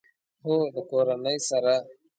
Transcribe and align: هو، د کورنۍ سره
هو، 0.45 0.55
د 0.75 0.77
کورنۍ 0.89 1.37
سره 1.49 1.73